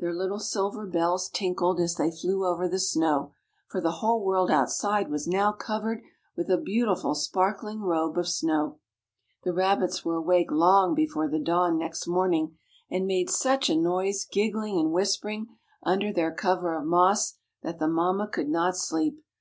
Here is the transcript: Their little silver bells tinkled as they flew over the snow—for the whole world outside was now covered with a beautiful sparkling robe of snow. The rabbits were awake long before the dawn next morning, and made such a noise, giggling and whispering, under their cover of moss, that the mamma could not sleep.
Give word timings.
Their 0.00 0.12
little 0.12 0.40
silver 0.40 0.84
bells 0.84 1.28
tinkled 1.28 1.78
as 1.78 1.94
they 1.94 2.10
flew 2.10 2.44
over 2.44 2.66
the 2.66 2.80
snow—for 2.80 3.80
the 3.80 3.98
whole 4.02 4.20
world 4.24 4.50
outside 4.50 5.08
was 5.08 5.28
now 5.28 5.52
covered 5.52 6.02
with 6.36 6.50
a 6.50 6.58
beautiful 6.58 7.14
sparkling 7.14 7.80
robe 7.80 8.18
of 8.18 8.26
snow. 8.26 8.80
The 9.44 9.52
rabbits 9.52 10.04
were 10.04 10.16
awake 10.16 10.50
long 10.50 10.96
before 10.96 11.28
the 11.28 11.38
dawn 11.38 11.78
next 11.78 12.08
morning, 12.08 12.58
and 12.90 13.06
made 13.06 13.30
such 13.30 13.70
a 13.70 13.76
noise, 13.76 14.24
giggling 14.28 14.76
and 14.76 14.90
whispering, 14.90 15.56
under 15.84 16.12
their 16.12 16.34
cover 16.34 16.74
of 16.74 16.86
moss, 16.86 17.34
that 17.62 17.78
the 17.78 17.86
mamma 17.86 18.26
could 18.26 18.48
not 18.48 18.76
sleep. 18.76 19.22